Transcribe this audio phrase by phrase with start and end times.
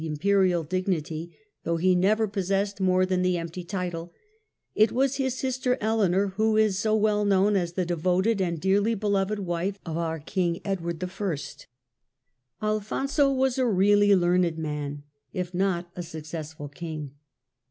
[0.19, 4.11] perial dignity, though he never possessed more than the empty title:
[4.73, 8.95] it was his sister Eleanor who is so well known as the devoted and dearly
[8.95, 11.35] beloved wife of our King Edward I.
[12.63, 15.03] Alfonso was a really learned man,
[15.33, 17.11] if not a successful King.